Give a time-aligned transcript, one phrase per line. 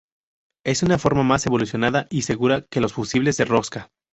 [0.65, 3.91] Es una forma más evolucionada y segura que los Fusibles de rosca.